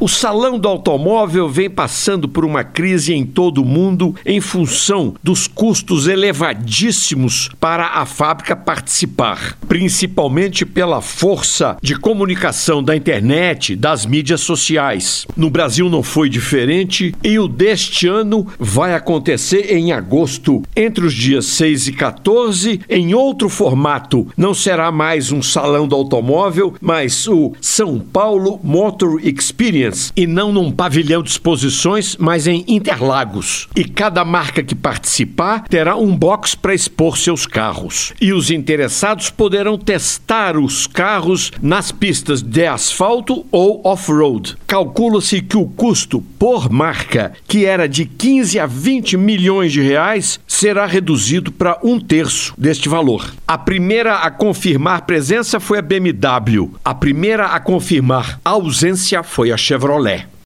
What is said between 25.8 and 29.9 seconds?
do automóvel, mas o São Paulo Motor Experience